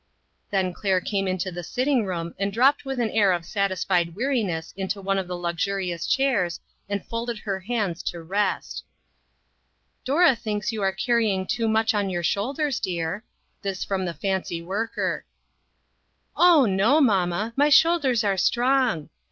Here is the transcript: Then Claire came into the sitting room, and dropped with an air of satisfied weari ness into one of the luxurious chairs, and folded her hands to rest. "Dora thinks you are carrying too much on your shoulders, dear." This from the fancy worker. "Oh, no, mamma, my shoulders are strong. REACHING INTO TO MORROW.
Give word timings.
Then 0.49 0.73
Claire 0.73 0.99
came 0.99 1.27
into 1.27 1.51
the 1.51 1.63
sitting 1.63 2.05
room, 2.07 2.33
and 2.39 2.51
dropped 2.51 2.85
with 2.85 2.99
an 2.99 3.11
air 3.11 3.31
of 3.31 3.45
satisfied 3.45 4.15
weari 4.15 4.43
ness 4.43 4.73
into 4.75 4.99
one 4.99 5.19
of 5.19 5.27
the 5.27 5.37
luxurious 5.37 6.07
chairs, 6.07 6.59
and 6.89 7.05
folded 7.05 7.37
her 7.37 7.59
hands 7.59 8.01
to 8.09 8.19
rest. 8.23 8.83
"Dora 10.03 10.35
thinks 10.35 10.71
you 10.71 10.81
are 10.81 10.91
carrying 10.91 11.45
too 11.45 11.67
much 11.67 11.93
on 11.93 12.09
your 12.09 12.23
shoulders, 12.23 12.79
dear." 12.79 13.23
This 13.61 13.83
from 13.83 14.05
the 14.05 14.15
fancy 14.15 14.59
worker. 14.63 15.23
"Oh, 16.35 16.65
no, 16.65 16.99
mamma, 16.99 17.53
my 17.55 17.69
shoulders 17.69 18.23
are 18.23 18.37
strong. 18.37 18.71
REACHING 18.71 18.79
INTO 18.79 18.99
TO 19.01 19.01
MORROW. 19.01 19.09